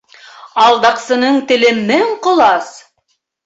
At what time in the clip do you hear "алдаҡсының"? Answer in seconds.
0.63-1.39